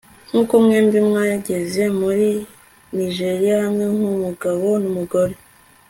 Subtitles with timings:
[0.31, 2.27] kuko mwembi mwageze muri
[2.95, 5.33] nijeriya hamwe, nk'umugabo n'umugore